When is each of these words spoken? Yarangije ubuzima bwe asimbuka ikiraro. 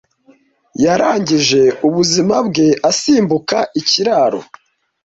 Yarangije 0.83 1.61
ubuzima 1.87 2.35
bwe 2.47 2.67
asimbuka 2.89 3.57
ikiraro. 3.79 4.41